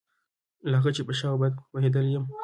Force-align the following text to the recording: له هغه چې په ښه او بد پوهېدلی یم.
له 0.69 0.75
هغه 0.79 0.91
چې 0.95 1.01
په 1.07 1.13
ښه 1.17 1.27
او 1.31 1.37
بد 1.41 1.53
پوهېدلی 1.71 2.11
یم. 2.15 2.25